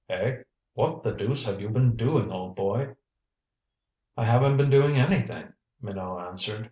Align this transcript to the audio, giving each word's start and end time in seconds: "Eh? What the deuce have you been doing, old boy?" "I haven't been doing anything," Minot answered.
"Eh? 0.09 0.41
What 0.73 1.03
the 1.03 1.11
deuce 1.11 1.45
have 1.45 1.61
you 1.61 1.69
been 1.69 1.95
doing, 1.95 2.31
old 2.31 2.55
boy?" 2.55 2.95
"I 4.17 4.25
haven't 4.25 4.57
been 4.57 4.71
doing 4.71 4.95
anything," 4.95 5.53
Minot 5.79 6.27
answered. 6.27 6.59